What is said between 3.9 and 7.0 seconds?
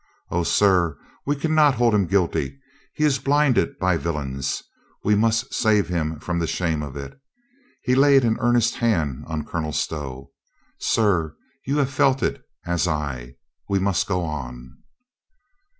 villains. We must save him from the shame of